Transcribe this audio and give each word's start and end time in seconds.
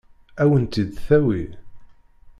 Ad 0.41 0.47
wen-tt-id-tawi? 0.49 1.41